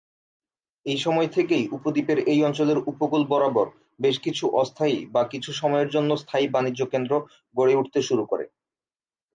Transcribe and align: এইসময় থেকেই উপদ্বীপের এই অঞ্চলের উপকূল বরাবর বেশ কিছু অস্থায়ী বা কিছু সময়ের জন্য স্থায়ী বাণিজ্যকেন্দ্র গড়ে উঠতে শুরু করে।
এইসময় 0.85 1.29
থেকেই 1.31 1.63
উপদ্বীপের 1.71 2.19
এই 2.31 2.39
অঞ্চলের 2.43 2.79
উপকূল 2.91 3.21
বরাবর 3.27 3.67
বেশ 3.99 4.15
কিছু 4.19 4.45
অস্থায়ী 4.61 4.97
বা 5.05 5.21
কিছু 5.23 5.49
সময়ের 5.53 5.89
জন্য 5.89 6.09
স্থায়ী 6.17 6.45
বাণিজ্যকেন্দ্র 6.47 7.13
গড়ে 7.55 7.73
উঠতে 7.75 7.99
শুরু 8.01 8.23
করে। 8.25 8.45